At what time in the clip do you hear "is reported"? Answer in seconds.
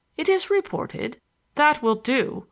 0.27-1.21